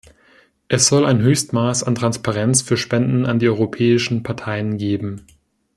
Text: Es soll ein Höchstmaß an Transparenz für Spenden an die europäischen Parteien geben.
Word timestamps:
Es 0.67 0.87
soll 0.87 1.05
ein 1.05 1.21
Höchstmaß 1.21 1.83
an 1.83 1.93
Transparenz 1.93 2.63
für 2.63 2.75
Spenden 2.75 3.27
an 3.27 3.37
die 3.37 3.47
europäischen 3.47 4.23
Parteien 4.23 4.79
geben. 4.79 5.27